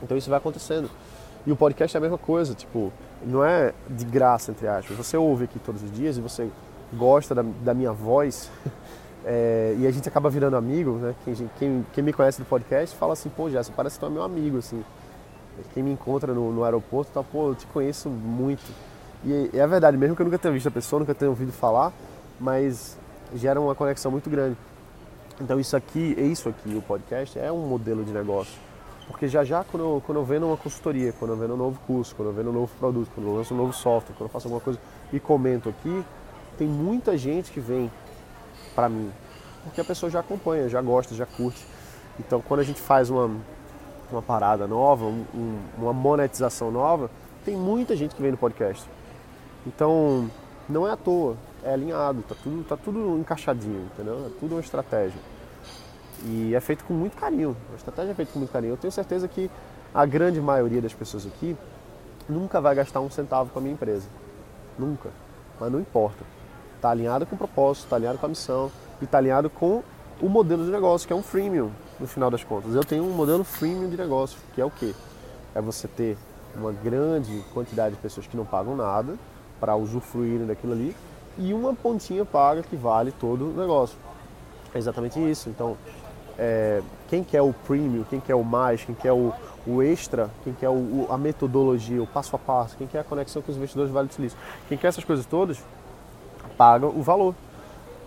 Então 0.00 0.16
isso 0.16 0.30
vai 0.30 0.38
acontecendo. 0.38 0.88
E 1.44 1.50
o 1.50 1.56
podcast 1.56 1.96
é 1.96 1.98
a 1.98 2.00
mesma 2.00 2.18
coisa, 2.18 2.54
tipo, 2.54 2.92
não 3.24 3.44
é 3.44 3.74
de 3.90 4.04
graça, 4.04 4.52
entre 4.52 4.68
aspas. 4.68 4.96
Você 4.96 5.16
ouve 5.16 5.44
aqui 5.44 5.58
todos 5.58 5.82
os 5.82 5.90
dias 5.90 6.16
e 6.16 6.20
você 6.20 6.48
gosta 6.92 7.34
da, 7.34 7.42
da 7.42 7.74
minha 7.74 7.92
voz 7.92 8.48
é, 9.26 9.74
e 9.76 9.86
a 9.86 9.90
gente 9.90 10.08
acaba 10.08 10.30
virando 10.30 10.56
amigo, 10.56 10.92
né? 10.98 11.16
Quem, 11.24 11.34
quem, 11.58 11.86
quem, 11.92 12.04
me 12.04 12.12
conhece 12.12 12.40
do 12.40 12.44
podcast 12.44 12.96
fala 12.96 13.14
assim, 13.14 13.28
pô, 13.28 13.50
Jéssica, 13.50 13.74
parece 13.76 13.96
que 13.96 14.00
tu 14.00 14.06
é 14.06 14.10
meu 14.10 14.22
amigo, 14.22 14.58
assim. 14.58 14.84
Quem 15.74 15.82
me 15.82 15.90
encontra 15.90 16.32
no, 16.32 16.52
no 16.52 16.62
aeroporto, 16.62 17.10
tá, 17.10 17.22
pô, 17.24 17.48
eu 17.48 17.54
te 17.56 17.66
conheço 17.66 18.08
muito. 18.08 18.62
E 19.24 19.50
é 19.52 19.66
verdade, 19.66 19.96
mesmo 19.96 20.16
que 20.16 20.22
eu 20.22 20.24
nunca 20.26 20.38
tenha 20.38 20.52
visto 20.52 20.66
a 20.68 20.70
pessoa, 20.70 21.00
nunca 21.00 21.14
tenha 21.14 21.30
ouvido 21.30 21.52
falar, 21.52 21.92
mas 22.40 22.98
gera 23.34 23.60
uma 23.60 23.74
conexão 23.74 24.10
muito 24.10 24.28
grande. 24.28 24.56
Então 25.40 25.58
isso 25.58 25.76
aqui, 25.76 26.14
isso 26.18 26.48
aqui, 26.48 26.74
o 26.74 26.82
podcast, 26.82 27.38
é 27.38 27.50
um 27.50 27.66
modelo 27.66 28.04
de 28.04 28.12
negócio. 28.12 28.54
Porque 29.06 29.28
já 29.28 29.44
já, 29.44 29.64
quando 29.64 29.82
eu, 29.82 30.02
quando 30.04 30.18
eu 30.18 30.24
vendo 30.24 30.46
uma 30.46 30.56
consultoria, 30.56 31.12
quando 31.12 31.32
eu 31.32 31.36
vendo 31.36 31.54
um 31.54 31.56
novo 31.56 31.78
curso, 31.86 32.14
quando 32.14 32.28
eu 32.28 32.34
vendo 32.34 32.50
um 32.50 32.52
novo 32.52 32.72
produto, 32.78 33.10
quando 33.14 33.26
eu 33.28 33.36
lanço 33.36 33.54
um 33.54 33.56
novo 33.56 33.72
software, 33.72 34.14
quando 34.16 34.28
eu 34.28 34.32
faço 34.32 34.46
alguma 34.46 34.60
coisa 34.60 34.78
e 35.12 35.20
comento 35.20 35.68
aqui, 35.68 36.04
tem 36.58 36.66
muita 36.66 37.16
gente 37.16 37.50
que 37.50 37.60
vem 37.60 37.90
para 38.74 38.88
mim. 38.88 39.10
Porque 39.64 39.80
a 39.80 39.84
pessoa 39.84 40.10
já 40.10 40.20
acompanha, 40.20 40.68
já 40.68 40.80
gosta, 40.80 41.14
já 41.14 41.26
curte. 41.26 41.64
Então 42.18 42.40
quando 42.40 42.60
a 42.60 42.64
gente 42.64 42.80
faz 42.80 43.10
uma, 43.10 43.30
uma 44.10 44.22
parada 44.22 44.66
nova, 44.66 45.04
um, 45.04 45.58
uma 45.78 45.92
monetização 45.92 46.70
nova, 46.70 47.10
tem 47.44 47.56
muita 47.56 47.96
gente 47.96 48.14
que 48.14 48.22
vem 48.22 48.30
no 48.30 48.38
podcast. 48.38 48.88
Então, 49.66 50.28
não 50.68 50.86
é 50.86 50.92
à 50.92 50.96
toa, 50.96 51.36
é 51.62 51.72
alinhado, 51.72 52.22
tá 52.22 52.34
tudo, 52.42 52.64
tá 52.64 52.76
tudo 52.76 53.18
encaixadinho, 53.18 53.88
entendeu? 53.92 54.26
É 54.26 54.40
tudo 54.40 54.54
uma 54.54 54.60
estratégia. 54.60 55.20
E 56.24 56.54
é 56.54 56.60
feito 56.60 56.84
com 56.84 56.94
muito 56.94 57.16
carinho. 57.16 57.56
A 57.72 57.76
estratégia 57.76 58.12
é 58.12 58.14
feita 58.14 58.32
com 58.32 58.38
muito 58.38 58.52
carinho. 58.52 58.72
Eu 58.72 58.76
tenho 58.76 58.92
certeza 58.92 59.26
que 59.26 59.50
a 59.94 60.06
grande 60.06 60.40
maioria 60.40 60.80
das 60.80 60.94
pessoas 60.94 61.26
aqui 61.26 61.56
nunca 62.28 62.60
vai 62.60 62.74
gastar 62.74 63.00
um 63.00 63.10
centavo 63.10 63.50
com 63.50 63.58
a 63.58 63.62
minha 63.62 63.74
empresa. 63.74 64.06
Nunca. 64.78 65.10
Mas 65.58 65.70
não 65.70 65.80
importa. 65.80 66.24
Está 66.76 66.90
alinhado 66.90 67.26
com 67.26 67.34
o 67.34 67.38
propósito, 67.38 67.84
está 67.84 67.96
alinhado 67.96 68.18
com 68.18 68.26
a 68.26 68.28
missão 68.28 68.70
e 69.00 69.04
está 69.04 69.18
alinhado 69.18 69.50
com 69.50 69.82
o 70.20 70.28
modelo 70.28 70.64
de 70.64 70.70
negócio, 70.70 71.06
que 71.06 71.12
é 71.12 71.16
um 71.16 71.22
freemium, 71.22 71.70
no 71.98 72.06
final 72.06 72.30
das 72.30 72.44
contas. 72.44 72.74
Eu 72.74 72.84
tenho 72.84 73.04
um 73.04 73.10
modelo 73.10 73.44
freemium 73.44 73.88
de 73.88 73.96
negócio, 73.96 74.38
que 74.54 74.60
é 74.60 74.64
o 74.64 74.70
quê? 74.70 74.94
É 75.54 75.60
você 75.60 75.88
ter 75.88 76.16
uma 76.54 76.72
grande 76.72 77.42
quantidade 77.52 77.94
de 77.96 78.00
pessoas 78.00 78.26
que 78.26 78.36
não 78.36 78.44
pagam 78.44 78.76
nada 78.76 79.16
para 79.62 79.76
usufruírem 79.76 80.44
daquilo 80.44 80.72
ali 80.72 80.96
e 81.38 81.54
uma 81.54 81.72
pontinha 81.72 82.24
paga 82.24 82.64
que 82.64 82.74
vale 82.74 83.12
todo 83.12 83.50
o 83.50 83.52
negócio. 83.52 83.96
É 84.74 84.78
exatamente 84.78 85.20
isso. 85.20 85.48
Então, 85.48 85.76
é, 86.36 86.82
quem 87.08 87.22
quer 87.22 87.42
o 87.42 87.52
premium, 87.52 88.02
quem 88.10 88.18
quer 88.18 88.34
o 88.34 88.42
mais, 88.42 88.82
quem 88.82 88.92
quer 88.92 89.12
o, 89.12 89.32
o 89.64 89.80
extra, 89.80 90.28
quem 90.42 90.52
quer 90.52 90.68
o, 90.68 91.06
a 91.08 91.16
metodologia, 91.16 92.02
o 92.02 92.06
passo 92.08 92.34
a 92.34 92.38
passo, 92.40 92.76
quem 92.76 92.88
quer 92.88 92.98
a 92.98 93.04
conexão 93.04 93.40
com 93.40 93.52
os 93.52 93.56
investidores 93.56 93.90
do 93.90 93.94
Vale 93.94 94.08
do 94.08 94.14
Silício, 94.14 94.36
quem 94.68 94.76
quer 94.76 94.88
essas 94.88 95.04
coisas 95.04 95.24
todas, 95.26 95.62
paga 96.58 96.86
o 96.88 97.00
valor 97.00 97.32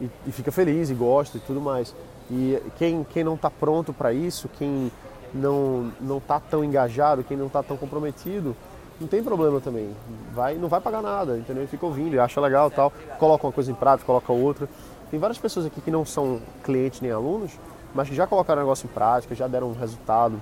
e, 0.02 0.10
e 0.28 0.32
fica 0.34 0.52
feliz 0.52 0.90
e 0.90 0.94
gosta 0.94 1.38
e 1.38 1.40
tudo 1.40 1.62
mais. 1.62 1.96
E 2.30 2.62
quem, 2.78 3.06
quem 3.06 3.24
não 3.24 3.36
está 3.36 3.50
pronto 3.50 3.94
para 3.94 4.12
isso, 4.12 4.50
quem 4.58 4.92
não 5.34 5.92
não 6.02 6.18
está 6.18 6.38
tão 6.38 6.66
engajado, 6.66 7.24
quem 7.24 7.38
não 7.38 7.48
está 7.48 7.64
tão 7.64 7.78
comprometido, 7.78 8.56
não 9.00 9.08
tem 9.08 9.24
problema 9.24 9.60
também. 9.60 9.96
Vai, 10.34 10.56
não 10.56 10.68
vai 10.68 10.80
pagar 10.80 11.02
nada, 11.02 11.38
entendeu? 11.38 11.68
Fica 11.68 11.86
ouvindo 11.86 12.16
e 12.16 12.20
acha 12.20 12.40
legal 12.40 12.70
tal. 12.72 12.92
Coloca 13.20 13.46
uma 13.46 13.54
coisa 13.54 13.72
em 13.72 13.76
prática, 13.76 14.06
coloca 14.06 14.32
outra. 14.32 14.70
Tem 15.12 15.20
várias 15.20 15.38
pessoas 15.38 15.66
aqui 15.66 15.82
que 15.82 15.92
não 15.92 16.06
são 16.06 16.42
clientes 16.64 17.02
nem 17.02 17.12
alunos, 17.12 17.52
mas 17.94 18.10
que 18.10 18.16
já 18.16 18.26
colocaram 18.26 18.62
o 18.62 18.66
negócio 18.66 18.86
em 18.86 18.94
prática, 18.94 19.36
já 19.36 19.48
deram 19.48 19.70
um 19.70 19.74
resultado, 19.74 20.42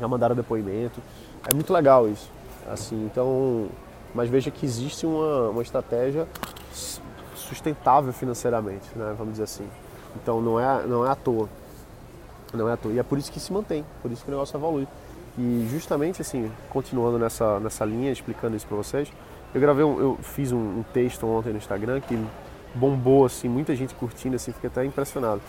já 0.00 0.08
mandaram 0.08 0.34
depoimento. 0.34 1.00
É 1.48 1.54
muito 1.54 1.72
legal 1.72 2.08
isso. 2.08 2.30
Assim, 2.70 3.04
então, 3.04 3.68
mas 4.14 4.28
veja 4.28 4.50
que 4.50 4.66
existe 4.66 5.06
uma, 5.06 5.50
uma 5.50 5.62
estratégia 5.62 6.26
sustentável 7.34 8.12
financeiramente, 8.12 8.86
né? 8.96 9.14
vamos 9.16 9.34
dizer 9.34 9.44
assim. 9.44 9.68
Então 10.16 10.40
não 10.40 10.58
é, 10.58 10.86
não 10.86 11.06
é 11.06 11.10
à 11.10 11.14
toa. 11.14 11.48
Não 12.52 12.68
é 12.68 12.72
à 12.72 12.76
toa. 12.76 12.92
E 12.92 12.98
é 12.98 13.02
por 13.02 13.18
isso 13.18 13.30
que 13.30 13.38
se 13.38 13.52
mantém, 13.52 13.84
por 14.02 14.10
isso 14.10 14.24
que 14.24 14.30
o 14.30 14.32
negócio 14.32 14.56
evolui. 14.56 14.88
E 15.38 15.68
justamente 15.70 16.22
assim, 16.22 16.50
continuando 16.70 17.18
nessa, 17.18 17.60
nessa 17.60 17.84
linha, 17.84 18.10
explicando 18.10 18.56
isso 18.56 18.66
para 18.66 18.76
vocês, 18.76 19.12
eu 19.54 19.60
gravei, 19.60 19.84
um, 19.84 20.00
eu 20.00 20.18
fiz 20.22 20.52
um, 20.52 20.58
um, 20.58 20.84
texto 20.92 21.26
ontem 21.26 21.50
no 21.50 21.58
Instagram 21.58 22.00
que 22.00 22.18
bombou 22.74 23.24
assim, 23.24 23.48
muita 23.48 23.74
gente 23.74 23.94
curtindo 23.94 24.36
assim, 24.36 24.52
fiquei 24.52 24.68
até 24.68 24.84
impressionado. 24.84 25.40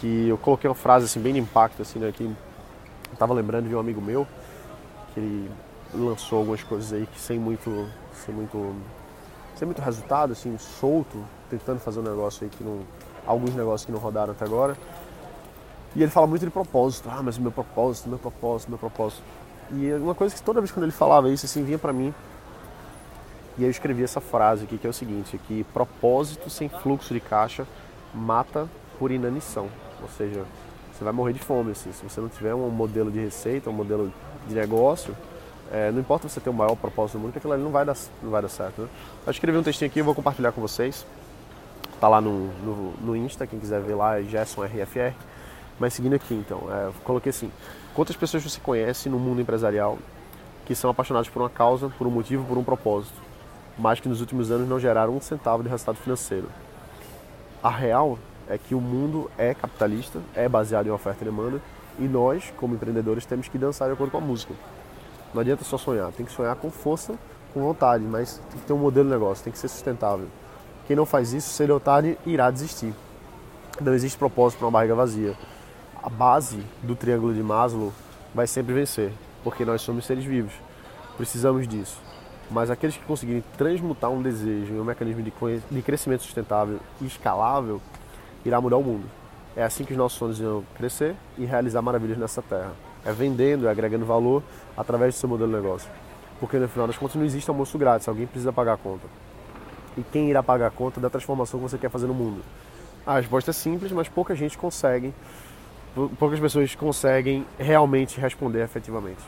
Que 0.00 0.28
eu 0.28 0.36
coloquei 0.36 0.68
uma 0.68 0.74
frase 0.74 1.06
assim 1.06 1.20
bem 1.20 1.32
de 1.32 1.38
impacto 1.38 1.80
assim, 1.80 1.98
né, 1.98 2.12
que 2.12 2.24
eu 2.24 3.16
tava 3.18 3.32
lembrando 3.32 3.68
de 3.68 3.74
um 3.74 3.78
amigo 3.78 4.00
meu 4.00 4.26
que 5.12 5.20
ele 5.20 5.50
lançou 5.94 6.38
algumas 6.38 6.62
coisas 6.62 6.92
aí 6.92 7.06
que 7.06 7.20
sem 7.20 7.38
muito 7.38 7.88
sem 8.14 8.34
muito 8.34 8.74
sem 9.54 9.66
muito 9.66 9.82
resultado 9.82 10.32
assim, 10.32 10.56
solto, 10.58 11.22
tentando 11.50 11.78
fazer 11.78 12.00
um 12.00 12.02
negócio 12.02 12.44
aí 12.44 12.50
que 12.50 12.64
não 12.64 12.80
alguns 13.26 13.54
negócios 13.54 13.86
que 13.86 13.92
não 13.92 13.98
rodaram 13.98 14.32
até 14.32 14.44
agora. 14.44 14.76
E 15.94 16.02
ele 16.02 16.10
fala 16.10 16.26
muito 16.26 16.44
de 16.44 16.50
propósito. 16.50 17.08
Ah, 17.10 17.22
mas 17.22 17.38
meu 17.38 17.52
propósito, 17.52 18.08
meu 18.08 18.18
propósito, 18.18 18.68
meu 18.68 18.78
propósito. 18.78 19.22
E 19.72 19.92
uma 19.94 20.14
coisa 20.14 20.34
que 20.34 20.42
toda 20.42 20.60
vez 20.60 20.70
quando 20.70 20.84
ele 20.84 20.92
falava 20.92 21.30
isso, 21.30 21.46
assim, 21.46 21.64
vinha 21.64 21.78
para 21.78 21.92
mim. 21.92 22.14
E 23.58 23.64
eu 23.64 23.70
escrevi 23.70 24.02
essa 24.02 24.20
frase 24.20 24.64
aqui, 24.64 24.78
que 24.78 24.86
é 24.86 24.90
o 24.90 24.92
seguinte, 24.92 25.38
que 25.46 25.64
propósito 25.74 26.48
sem 26.48 26.68
fluxo 26.68 27.12
de 27.12 27.20
caixa 27.20 27.66
mata 28.14 28.66
por 28.98 29.10
inanição. 29.10 29.68
Ou 30.00 30.08
seja, 30.08 30.44
você 30.92 31.04
vai 31.04 31.12
morrer 31.12 31.34
de 31.34 31.40
fome, 31.40 31.72
assim. 31.72 31.92
Se 31.92 32.02
você 32.02 32.20
não 32.20 32.28
tiver 32.28 32.54
um 32.54 32.70
modelo 32.70 33.10
de 33.10 33.18
receita, 33.18 33.68
um 33.68 33.74
modelo 33.74 34.12
de 34.48 34.54
negócio, 34.54 35.14
é, 35.70 35.90
não 35.90 36.00
importa 36.00 36.28
você 36.28 36.40
ter 36.40 36.50
o 36.50 36.54
maior 36.54 36.76
propósito 36.76 37.18
do 37.18 37.22
mundo, 37.22 37.32
que 37.32 37.38
aquilo 37.38 37.52
ali 37.52 37.62
não 37.62 37.70
vai 37.70 37.84
dar, 37.84 37.96
não 38.22 38.30
vai 38.30 38.40
dar 38.40 38.48
certo. 38.48 38.82
Né? 38.82 38.88
Eu 39.26 39.30
escrevi 39.30 39.58
um 39.58 39.62
textinho 39.62 39.90
aqui, 39.90 40.00
eu 40.00 40.04
vou 40.04 40.14
compartilhar 40.14 40.52
com 40.52 40.60
vocês. 40.60 41.06
Tá 42.00 42.08
lá 42.08 42.20
no, 42.20 42.48
no, 42.64 42.92
no 43.00 43.16
Insta, 43.16 43.46
quem 43.46 43.58
quiser 43.58 43.80
ver 43.80 43.94
lá 43.94 44.18
é 44.18 44.22
Gerson 44.22 44.64
RFR. 44.64 45.14
Mas 45.78 45.94
seguindo 45.94 46.14
aqui 46.14 46.34
então, 46.34 46.66
é, 46.70 46.90
coloquei 47.04 47.30
assim: 47.30 47.50
quantas 47.94 48.16
pessoas 48.16 48.42
você 48.42 48.60
conhece 48.60 49.08
no 49.08 49.18
mundo 49.18 49.40
empresarial 49.40 49.98
que 50.64 50.74
são 50.74 50.90
apaixonadas 50.90 51.28
por 51.28 51.42
uma 51.42 51.50
causa, 51.50 51.88
por 51.98 52.06
um 52.06 52.10
motivo, 52.10 52.44
por 52.44 52.56
um 52.56 52.64
propósito, 52.64 53.20
mas 53.78 54.00
que 54.00 54.08
nos 54.08 54.20
últimos 54.20 54.50
anos 54.50 54.68
não 54.68 54.78
geraram 54.78 55.16
um 55.16 55.20
centavo 55.20 55.62
de 55.62 55.68
resultado 55.68 55.96
financeiro? 55.96 56.48
A 57.62 57.70
real 57.70 58.18
é 58.48 58.58
que 58.58 58.74
o 58.74 58.80
mundo 58.80 59.30
é 59.38 59.54
capitalista, 59.54 60.20
é 60.34 60.48
baseado 60.48 60.86
em 60.86 60.90
oferta 60.90 61.22
e 61.22 61.24
demanda, 61.24 61.60
e 61.98 62.04
nós, 62.04 62.52
como 62.56 62.74
empreendedores, 62.74 63.26
temos 63.26 63.48
que 63.48 63.58
dançar 63.58 63.88
de 63.88 63.94
acordo 63.94 64.10
com 64.10 64.18
a 64.18 64.20
música. 64.20 64.54
Não 65.32 65.40
adianta 65.40 65.64
só 65.64 65.78
sonhar, 65.78 66.12
tem 66.12 66.26
que 66.26 66.32
sonhar 66.32 66.54
com 66.56 66.70
força, 66.70 67.14
com 67.52 67.60
vontade, 67.60 68.04
mas 68.04 68.40
tem 68.50 68.60
que 68.60 68.66
ter 68.66 68.72
um 68.72 68.78
modelo 68.78 69.08
de 69.08 69.14
negócio, 69.14 69.44
tem 69.44 69.52
que 69.52 69.58
ser 69.58 69.68
sustentável. 69.68 70.26
Quem 70.86 70.96
não 70.96 71.06
faz 71.06 71.32
isso, 71.32 71.72
ou 71.72 71.80
tarde, 71.80 72.18
irá 72.26 72.50
desistir. 72.50 72.92
Não 73.80 73.94
existe 73.94 74.18
propósito 74.18 74.58
para 74.58 74.66
uma 74.66 74.72
barriga 74.72 74.94
vazia. 74.94 75.34
A 76.02 76.08
base 76.08 76.60
do 76.82 76.96
triângulo 76.96 77.32
de 77.32 77.42
Maslow 77.42 77.92
vai 78.34 78.46
sempre 78.46 78.74
vencer, 78.74 79.12
porque 79.44 79.64
nós 79.64 79.82
somos 79.82 80.04
seres 80.04 80.24
vivos. 80.24 80.52
Precisamos 81.16 81.68
disso. 81.68 82.00
Mas 82.50 82.70
aqueles 82.70 82.96
que 82.96 83.04
conseguirem 83.04 83.44
transmutar 83.56 84.10
um 84.10 84.20
desejo 84.20 84.74
em 84.74 84.80
um 84.80 84.84
mecanismo 84.84 85.22
de 85.22 85.82
crescimento 85.82 86.22
sustentável 86.22 86.80
e 87.00 87.06
escalável, 87.06 87.80
irá 88.44 88.60
mudar 88.60 88.78
o 88.78 88.82
mundo. 88.82 89.08
É 89.56 89.62
assim 89.62 89.84
que 89.84 89.92
os 89.92 89.98
nossos 89.98 90.18
sonhos 90.18 90.40
irão 90.40 90.64
crescer 90.76 91.14
e 91.38 91.44
realizar 91.44 91.80
maravilhas 91.82 92.18
nessa 92.18 92.42
terra. 92.42 92.72
É 93.04 93.12
vendendo, 93.12 93.68
é 93.68 93.70
agregando 93.70 94.04
valor 94.04 94.42
através 94.76 95.14
do 95.14 95.18
seu 95.18 95.28
modelo 95.28 95.50
de 95.50 95.56
negócio. 95.56 95.90
Porque 96.40 96.58
no 96.58 96.68
final 96.68 96.86
das 96.86 96.98
contas 96.98 97.16
não 97.16 97.24
existe 97.24 97.48
almoço 97.48 97.78
grátis, 97.78 98.08
alguém 98.08 98.26
precisa 98.26 98.52
pagar 98.52 98.74
a 98.74 98.76
conta 98.76 99.06
e 99.96 100.02
quem 100.02 100.30
irá 100.30 100.42
pagar 100.42 100.68
a 100.68 100.70
conta 100.70 101.00
da 101.00 101.10
transformação 101.10 101.60
que 101.60 101.68
você 101.68 101.78
quer 101.78 101.90
fazer 101.90 102.06
no 102.06 102.14
mundo? 102.14 102.42
A 103.04 103.16
resposta 103.16 103.50
é 103.50 103.54
simples, 103.54 103.92
mas 103.92 104.08
pouca 104.08 104.34
gente 104.34 104.56
consegue, 104.56 105.12
poucas 106.18 106.40
pessoas 106.40 106.74
conseguem 106.74 107.46
realmente 107.58 108.20
responder 108.20 108.62
efetivamente. 108.62 109.22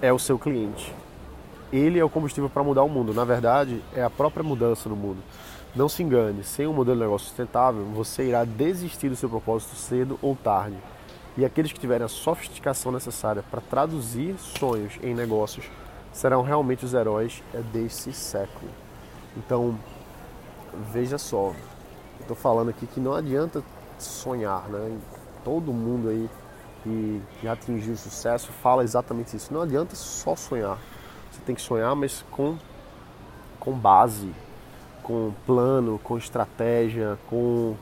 É 0.00 0.12
o 0.12 0.18
seu 0.18 0.38
cliente. 0.38 0.94
Ele 1.72 1.98
é 1.98 2.04
o 2.04 2.10
combustível 2.10 2.48
para 2.48 2.62
mudar 2.62 2.82
o 2.82 2.88
mundo. 2.88 3.12
Na 3.12 3.24
verdade, 3.24 3.82
é 3.94 4.02
a 4.02 4.10
própria 4.10 4.44
mudança 4.44 4.88
no 4.88 4.94
mundo. 4.96 5.22
Não 5.74 5.88
se 5.88 6.02
engane, 6.04 6.44
sem 6.44 6.68
um 6.68 6.72
modelo 6.72 6.98
de 6.98 7.02
negócio 7.02 7.26
sustentável, 7.26 7.84
você 7.86 8.28
irá 8.28 8.44
desistir 8.44 9.08
do 9.08 9.16
seu 9.16 9.28
propósito 9.28 9.74
cedo 9.74 10.16
ou 10.22 10.36
tarde. 10.36 10.76
E 11.36 11.44
aqueles 11.44 11.72
que 11.72 11.80
tiverem 11.80 12.04
a 12.04 12.08
sofisticação 12.08 12.92
necessária 12.92 13.42
para 13.50 13.60
traduzir 13.60 14.36
sonhos 14.38 14.92
em 15.02 15.14
negócios 15.14 15.68
serão 16.12 16.42
realmente 16.42 16.84
os 16.84 16.94
heróis 16.94 17.42
desse 17.72 18.12
século. 18.12 18.70
Então, 19.36 19.76
veja 20.92 21.18
só, 21.18 21.52
estou 22.20 22.36
falando 22.36 22.68
aqui 22.68 22.86
que 22.86 23.00
não 23.00 23.12
adianta 23.12 23.60
sonhar, 24.02 24.68
né? 24.68 24.98
Todo 25.44 25.72
mundo 25.72 26.08
aí 26.08 26.30
que, 26.82 27.22
que 27.40 27.48
atingiu 27.48 27.96
sucesso 27.96 28.50
fala 28.62 28.82
exatamente 28.82 29.36
isso. 29.36 29.52
Não 29.52 29.62
adianta 29.62 29.94
só 29.94 30.34
sonhar. 30.34 30.78
Você 31.30 31.40
tem 31.44 31.54
que 31.54 31.62
sonhar, 31.62 31.94
mas 31.94 32.24
com, 32.30 32.56
com 33.60 33.72
base, 33.72 34.32
com 35.02 35.32
plano, 35.46 36.00
com 36.02 36.16
estratégia, 36.16 37.18
com 37.28 37.76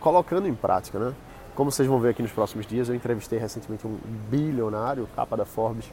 colocando 0.00 0.48
em 0.48 0.54
prática, 0.54 0.98
né? 0.98 1.14
Como 1.54 1.70
vocês 1.70 1.86
vão 1.86 2.00
ver 2.00 2.10
aqui 2.10 2.22
nos 2.22 2.32
próximos 2.32 2.66
dias, 2.66 2.88
eu 2.88 2.94
entrevistei 2.94 3.38
recentemente 3.38 3.86
um 3.86 3.98
bilionário, 4.30 5.06
capa 5.14 5.36
da 5.36 5.44
Forbes, 5.44 5.84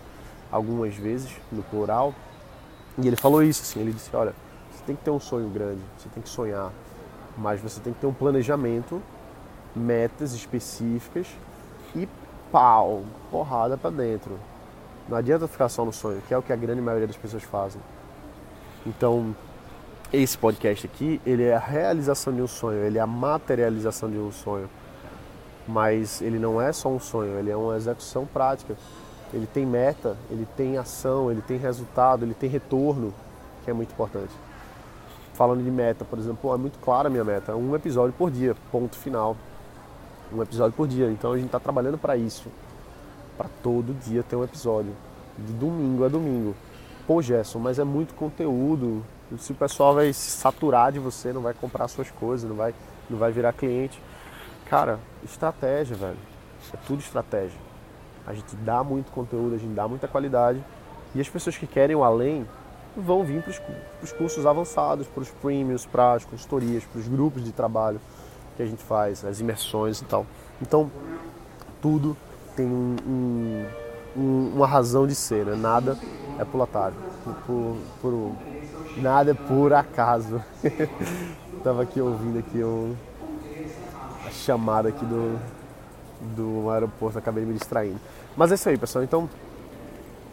algumas 0.50 0.95
vezes, 0.95 1.29
no 1.51 1.62
plural, 1.63 2.13
e 2.98 3.05
ele 3.05 3.17
falou 3.17 3.43
isso, 3.43 3.62
assim, 3.63 3.81
ele 3.81 3.91
disse, 3.91 4.15
olha, 4.15 4.33
tem 4.89 4.95
que 4.95 5.03
ter 5.03 5.12
um 5.12 5.19
sonho 5.19 5.48
grande, 5.50 5.81
você 6.00 6.09
tem 6.09 6.24
que 6.24 6.27
sonhar, 6.27 6.71
mas 7.38 7.62
você 7.62 7.79
tem 7.79 7.93
que 7.93 8.00
ter 8.00 8.07
um 8.07 8.13
planejamento, 8.13 9.00
metas 9.75 10.33
específicas 10.33 11.27
e 11.95 12.07
pau, 12.51 13.03
porrada 13.31 13.77
para 13.77 13.89
dentro. 13.89 14.39
Não 15.07 15.17
adianta 15.17 15.47
ficar 15.47 15.69
só 15.69 15.83
no 15.83 15.93
sonho, 15.93 16.21
que 16.27 16.33
é 16.33 16.38
o 16.38 16.41
que 16.41 16.53
a 16.53 16.55
grande 16.55 16.81
maioria 16.81 17.07
das 17.07 17.17
pessoas 17.17 17.43
fazem. 17.43 17.81
Então, 18.85 19.35
esse 20.13 20.38
podcast 20.38 20.85
aqui, 20.85 21.21
ele 21.25 21.43
é 21.43 21.55
a 21.55 21.59
realização 21.59 22.33
de 22.33 22.41
um 22.41 22.47
sonho, 22.47 22.83
ele 22.83 22.97
é 22.97 23.01
a 23.01 23.07
materialização 23.07 24.09
de 24.09 24.17
um 24.17 24.31
sonho. 24.31 24.69
Mas 25.67 26.21
ele 26.21 26.39
não 26.39 26.61
é 26.61 26.71
só 26.71 26.89
um 26.89 26.99
sonho, 26.99 27.38
ele 27.38 27.51
é 27.51 27.55
uma 27.55 27.75
execução 27.75 28.25
prática. 28.25 28.75
Ele 29.31 29.45
tem 29.45 29.65
meta, 29.65 30.17
ele 30.31 30.47
tem 30.57 30.77
ação, 30.77 31.29
ele 31.29 31.41
tem 31.41 31.57
resultado, 31.57 32.25
ele 32.25 32.33
tem 32.33 32.49
retorno, 32.49 33.13
que 33.63 33.69
é 33.69 33.73
muito 33.73 33.91
importante 33.91 34.33
falando 35.39 35.63
de 35.63 35.71
meta, 35.71 36.03
por 36.03 36.19
exemplo, 36.19 36.53
é 36.53 36.57
muito 36.57 36.77
clara 36.79 37.07
a 37.07 37.09
minha 37.09 37.23
meta, 37.23 37.55
um 37.55 37.73
episódio 37.73 38.13
por 38.17 38.29
dia, 38.29 38.53
ponto 38.73 38.97
final. 38.97 39.38
Um 40.33 40.41
episódio 40.41 40.74
por 40.74 40.88
dia. 40.88 41.09
Então 41.09 41.31
a 41.31 41.36
gente 41.36 41.48
está 41.48 41.59
trabalhando 41.59 41.98
para 41.98 42.15
isso. 42.15 42.50
Para 43.38 43.50
todo 43.63 43.93
dia 43.93 44.24
ter 44.24 44.36
um 44.36 44.43
episódio. 44.43 44.91
De 45.38 45.53
domingo 45.53 46.05
a 46.05 46.07
domingo. 46.07 46.55
Pô, 47.07 47.21
Gerson, 47.21 47.59
mas 47.59 47.79
é 47.79 47.83
muito 47.83 48.13
conteúdo. 48.13 49.03
Se 49.38 49.51
o 49.51 49.55
pessoal 49.55 49.95
vai 49.95 50.12
se 50.13 50.31
saturar 50.31 50.91
de 50.91 51.00
você, 51.00 51.31
não 51.31 51.41
vai 51.41 51.53
comprar 51.53 51.88
suas 51.88 52.12
coisas, 52.12 52.48
não 52.50 52.55
vai, 52.55 52.74
não 53.09 53.17
vai 53.17 53.31
virar 53.31 53.53
cliente. 53.53 54.01
Cara, 54.65 55.00
estratégia, 55.24 55.95
velho. 55.95 56.17
É 56.74 56.77
tudo 56.86 57.00
estratégia. 57.00 57.57
A 58.27 58.33
gente 58.33 58.55
dá 58.57 58.83
muito 58.83 59.12
conteúdo, 59.12 59.55
a 59.55 59.57
gente 59.57 59.74
dá 59.74 59.88
muita 59.88 60.07
qualidade. 60.07 60.63
E 61.15 61.21
as 61.21 61.27
pessoas 61.27 61.57
que 61.57 61.65
querem 61.65 61.95
o 61.95 62.03
além, 62.03 62.45
vão 62.95 63.24
vir 63.24 63.41
para 63.41 63.53
os 64.03 64.12
cursos 64.12 64.45
avançados, 64.45 65.07
para 65.07 65.21
os 65.21 65.29
premiums, 65.29 65.86
para 65.86 66.13
as 66.13 66.25
consultorias, 66.25 66.83
para 66.83 67.00
os 67.00 67.07
grupos 67.07 67.43
de 67.43 67.51
trabalho, 67.51 68.00
que 68.59 68.63
a 68.63 68.65
gente 68.65 68.83
faz, 68.83 69.23
as 69.23 69.39
imersões 69.39 70.01
e 70.01 70.03
tal. 70.03 70.25
Então, 70.61 70.91
tudo 71.81 72.17
tem 72.57 72.65
um, 72.65 72.97
um, 73.07 73.65
um, 74.17 74.51
uma 74.53 74.67
razão 74.67 75.07
de 75.07 75.15
ser, 75.15 75.45
né? 75.45 75.55
Nada 75.55 75.97
é 76.37 76.43
por 76.43 76.61
atalho, 76.61 76.95
por, 77.45 77.77
por, 78.01 78.35
nada 78.97 79.31
é 79.31 79.33
por 79.33 79.71
acaso. 79.71 80.43
Tava 81.63 81.83
aqui 81.83 82.01
ouvindo 82.01 82.39
aqui 82.39 82.61
um, 82.61 82.93
a 84.27 84.29
chamada 84.29 84.89
aqui 84.89 85.05
do, 85.05 85.39
do 86.35 86.69
aeroporto, 86.69 87.17
acabei 87.17 87.45
me 87.45 87.53
distraindo. 87.53 87.99
Mas 88.35 88.51
é 88.51 88.55
isso 88.55 88.67
aí, 88.67 88.77
pessoal. 88.77 89.05
Então, 89.05 89.29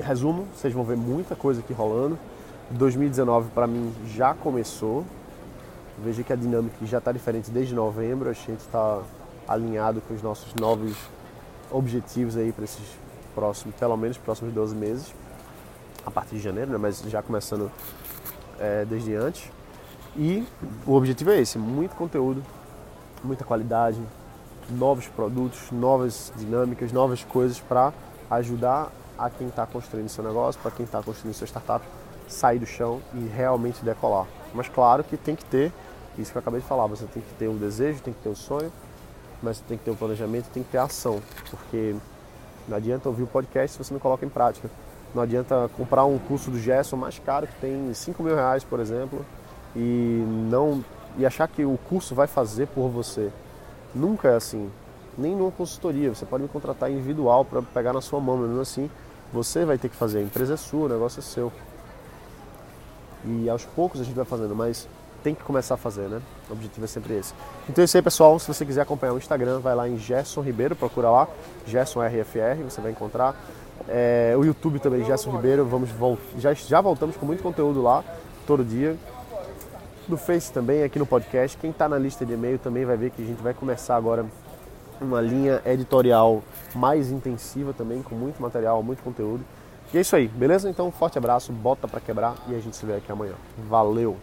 resumo, 0.00 0.48
vocês 0.52 0.74
vão 0.74 0.82
ver 0.82 0.96
muita 0.96 1.36
coisa 1.36 1.60
aqui 1.60 1.72
rolando. 1.72 2.18
2019 2.72 3.50
para 3.50 3.68
mim 3.68 3.94
já 4.08 4.34
começou. 4.34 5.04
Veja 5.98 6.22
que 6.22 6.32
a 6.32 6.36
dinâmica 6.36 6.76
já 6.84 6.98
está 6.98 7.10
diferente 7.10 7.50
desde 7.50 7.74
novembro. 7.74 8.28
A 8.28 8.32
gente 8.32 8.60
está 8.60 9.02
alinhado 9.48 10.00
com 10.02 10.14
os 10.14 10.22
nossos 10.22 10.54
novos 10.54 10.96
objetivos 11.70 12.36
aí 12.36 12.52
para 12.52 12.64
esses 12.64 12.98
próximos, 13.34 13.74
pelo 13.76 13.96
menos 13.96 14.16
próximos 14.18 14.52
12 14.52 14.74
meses, 14.74 15.14
a 16.04 16.10
partir 16.10 16.36
de 16.36 16.42
janeiro, 16.42 16.70
né? 16.70 16.78
mas 16.78 17.00
já 17.02 17.22
começando 17.22 17.70
é, 18.58 18.84
desde 18.84 19.14
antes. 19.14 19.50
E 20.16 20.46
o 20.86 20.94
objetivo 20.94 21.30
é 21.30 21.40
esse: 21.40 21.58
muito 21.58 21.94
conteúdo, 21.94 22.42
muita 23.22 23.44
qualidade, 23.44 24.00
novos 24.70 25.06
produtos, 25.08 25.70
novas 25.70 26.32
dinâmicas, 26.36 26.92
novas 26.92 27.22
coisas 27.24 27.60
para 27.60 27.92
ajudar 28.30 28.90
a 29.18 29.30
quem 29.30 29.48
está 29.48 29.66
construindo 29.66 30.08
seu 30.08 30.22
negócio, 30.22 30.60
para 30.60 30.70
quem 30.70 30.84
está 30.84 31.02
construindo 31.02 31.34
sua 31.34 31.46
startup, 31.46 31.84
sair 32.28 32.58
do 32.58 32.66
chão 32.66 33.00
e 33.14 33.26
realmente 33.26 33.84
decolar. 33.84 34.26
Mas 34.54 34.68
claro 34.68 35.04
que 35.04 35.16
tem 35.16 35.34
que 35.34 35.44
ter, 35.44 35.72
isso 36.18 36.32
que 36.32 36.38
eu 36.38 36.40
acabei 36.40 36.60
de 36.60 36.66
falar, 36.66 36.86
você 36.86 37.04
tem 37.06 37.22
que 37.22 37.34
ter 37.34 37.48
um 37.48 37.56
desejo, 37.56 38.00
tem 38.00 38.12
que 38.12 38.20
ter 38.20 38.28
um 38.28 38.34
sonho, 38.34 38.72
mas 39.42 39.60
tem 39.60 39.76
que 39.76 39.84
ter 39.84 39.90
um 39.90 39.96
planejamento, 39.96 40.48
tem 40.50 40.62
que 40.62 40.70
ter 40.70 40.78
ação, 40.78 41.20
porque 41.50 41.94
não 42.68 42.76
adianta 42.76 43.08
ouvir 43.08 43.22
o 43.22 43.26
podcast 43.26 43.76
se 43.76 43.84
você 43.84 43.92
não 43.92 44.00
coloca 44.00 44.24
em 44.24 44.28
prática. 44.28 44.70
Não 45.14 45.22
adianta 45.22 45.70
comprar 45.76 46.04
um 46.04 46.18
curso 46.18 46.50
do 46.50 46.58
Gerson 46.58 46.96
mais 46.96 47.18
caro, 47.18 47.46
que 47.46 47.54
tem 47.60 47.92
5 47.94 48.22
mil 48.22 48.34
reais, 48.34 48.64
por 48.64 48.80
exemplo, 48.80 49.24
e 49.74 50.24
não 50.50 50.84
e 51.18 51.24
achar 51.24 51.48
que 51.48 51.64
o 51.64 51.78
curso 51.88 52.14
vai 52.14 52.26
fazer 52.26 52.66
por 52.68 52.88
você. 52.88 53.30
Nunca 53.94 54.28
é 54.28 54.36
assim. 54.36 54.70
Nem 55.16 55.34
numa 55.34 55.50
consultoria. 55.50 56.14
Você 56.14 56.26
pode 56.26 56.42
me 56.42 56.48
contratar 56.48 56.90
individual 56.90 57.44
para 57.44 57.62
pegar 57.62 57.92
na 57.92 58.02
sua 58.02 58.20
mão, 58.20 58.36
mas 58.36 58.48
mesmo 58.48 58.60
assim 58.60 58.90
você 59.32 59.64
vai 59.64 59.78
ter 59.78 59.88
que 59.88 59.96
fazer. 59.96 60.18
A 60.18 60.22
empresa 60.22 60.54
é 60.54 60.56
sua, 60.56 60.86
o 60.86 60.88
negócio 60.88 61.20
é 61.20 61.22
seu. 61.22 61.52
E 63.24 63.48
aos 63.48 63.64
poucos 63.64 64.00
a 64.00 64.04
gente 64.04 64.14
vai 64.14 64.24
fazendo, 64.24 64.54
mas 64.54 64.88
tem 65.22 65.34
que 65.34 65.42
começar 65.42 65.74
a 65.74 65.76
fazer, 65.76 66.08
né? 66.08 66.22
O 66.48 66.52
objetivo 66.52 66.84
é 66.84 66.88
sempre 66.88 67.14
esse. 67.14 67.34
Então 67.68 67.82
é 67.82 67.84
isso 67.84 67.96
aí, 67.96 68.02
pessoal. 68.02 68.38
Se 68.38 68.46
você 68.46 68.64
quiser 68.64 68.82
acompanhar 68.82 69.12
o 69.12 69.18
Instagram, 69.18 69.58
vai 69.58 69.74
lá 69.74 69.88
em 69.88 69.98
Gerson 69.98 70.40
Ribeiro, 70.40 70.76
procura 70.76 71.10
lá, 71.10 71.28
Gerson 71.66 72.00
RFR, 72.00 72.62
você 72.62 72.80
vai 72.80 72.92
encontrar. 72.92 73.34
É, 73.88 74.34
o 74.38 74.44
YouTube 74.44 74.78
também, 74.78 75.04
Gerson 75.04 75.30
Ribeiro, 75.32 75.64
vamos 75.64 75.90
já, 76.38 76.54
já 76.54 76.80
voltamos 76.80 77.16
com 77.16 77.26
muito 77.26 77.42
conteúdo 77.42 77.82
lá, 77.82 78.04
todo 78.46 78.64
dia. 78.64 78.96
No 80.08 80.16
Face 80.16 80.52
também, 80.52 80.84
aqui 80.84 80.98
no 81.00 81.06
podcast. 81.06 81.58
Quem 81.58 81.70
está 81.70 81.88
na 81.88 81.98
lista 81.98 82.24
de 82.24 82.32
e-mail 82.32 82.60
também 82.60 82.84
vai 82.84 82.96
ver 82.96 83.10
que 83.10 83.20
a 83.20 83.26
gente 83.26 83.42
vai 83.42 83.52
começar 83.52 83.96
agora 83.96 84.24
uma 85.00 85.20
linha 85.20 85.60
editorial 85.64 86.42
mais 86.74 87.10
intensiva 87.10 87.72
também, 87.72 88.02
com 88.02 88.14
muito 88.14 88.40
material, 88.40 88.82
muito 88.82 89.02
conteúdo. 89.02 89.44
E 89.92 89.98
é 89.98 90.00
isso 90.00 90.16
aí, 90.16 90.28
beleza? 90.28 90.68
Então, 90.68 90.90
forte 90.90 91.16
abraço, 91.16 91.52
bota 91.52 91.86
para 91.86 92.00
quebrar 92.00 92.34
e 92.48 92.54
a 92.54 92.58
gente 92.58 92.76
se 92.76 92.84
vê 92.84 92.94
aqui 92.94 93.10
amanhã. 93.10 93.34
Valeu! 93.68 94.16